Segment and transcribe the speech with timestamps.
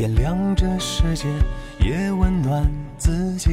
[0.00, 1.28] 点亮这世界，
[1.78, 3.50] 也温暖自己。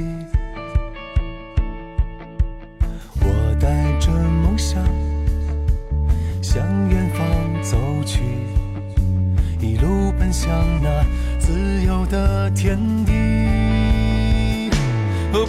[3.20, 3.68] 我带
[4.00, 4.82] 着梦想
[6.41, 7.28] 向远方
[7.61, 8.21] 走去，
[9.60, 10.50] 一路奔向
[10.82, 11.04] 那
[11.38, 13.11] 自由的天地。
[15.33, 15.46] 哦，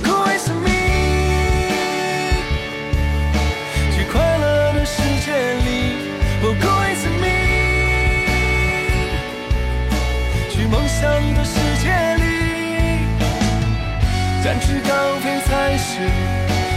[14.49, 16.01] 展翅高飞才是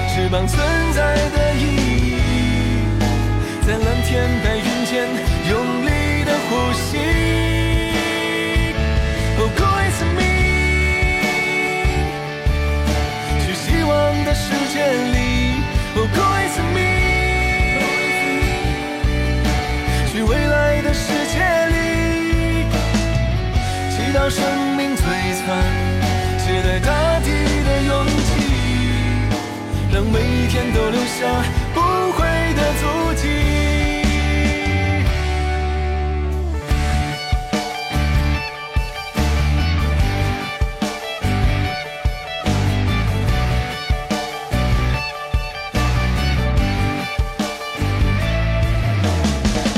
[0.09, 0.59] 翅膀存
[0.91, 1.63] 在的意
[2.05, 2.19] 义，
[3.65, 5.07] 在蓝天白云间
[5.49, 5.89] 用力
[6.25, 6.97] 的呼吸。
[9.37, 10.21] 哦，酷爱生命，
[13.39, 13.89] 去希望
[14.25, 14.75] 的世界
[15.13, 15.15] 里。
[15.95, 16.79] 哦，酷爱生命，
[20.11, 21.39] 去未来的世界
[21.71, 22.67] 里。
[23.91, 24.43] 祈祷生
[24.75, 24.99] 命璀
[25.39, 25.47] 璨，
[30.51, 31.79] 天都留下不
[32.11, 33.29] 悔的足迹。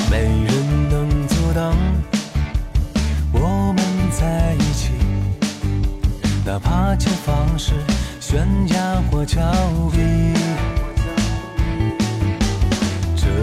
[0.10, 1.78] 没人能阻挡
[3.32, 4.90] 我们在一起，
[6.44, 7.74] 哪怕前方是
[8.20, 9.40] 悬崖或峭
[9.92, 10.34] 壁。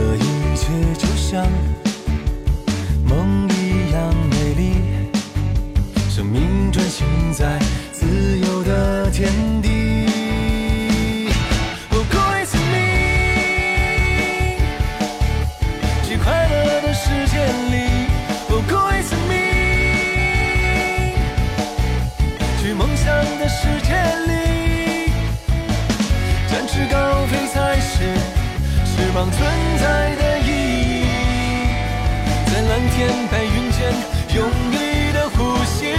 [0.00, 0.64] 这一切
[0.96, 1.46] 就像
[3.04, 4.80] 梦一样美丽，
[6.08, 7.58] 生命专行在
[7.92, 10.06] 自由的天地。
[11.90, 12.78] 哦，酷爱生命。
[16.08, 17.36] 去快乐的世界
[17.70, 18.08] 里，
[18.48, 19.36] 哦，酷爱生命；
[22.62, 23.05] 去梦想
[23.39, 23.92] 的世界
[24.33, 25.12] 里，
[26.48, 26.96] 展翅高
[27.27, 28.16] 飞才是
[28.86, 29.30] 翅膀
[33.00, 33.94] 天白云间
[34.36, 35.94] 用力的呼吸，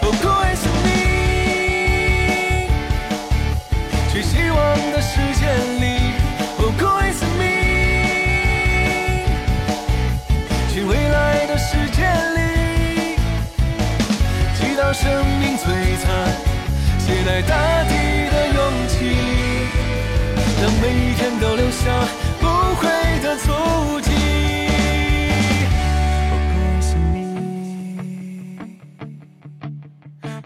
[0.00, 0.88] 哦，酷爱生命。
[4.10, 4.58] 去希望
[4.90, 5.44] 的世界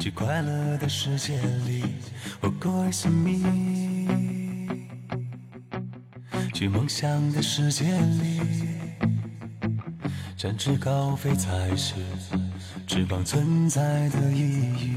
[0.04, 1.82] 去快乐的世界里，
[2.42, 3.40] 哦，酷爱生命；
[6.52, 8.38] 去梦想的世界里，
[10.36, 11.94] 展翅高飞才是
[12.86, 14.94] 翅膀存在的意义。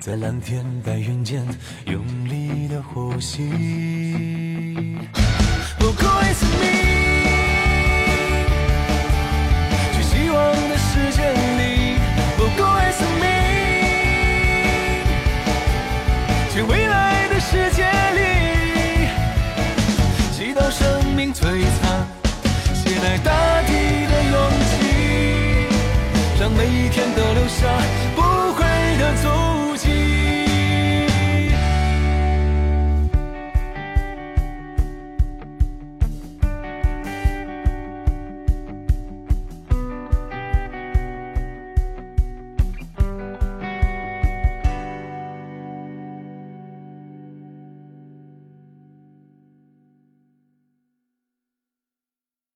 [0.00, 1.46] 在蓝天白云间
[1.84, 4.47] 用力的呼吸。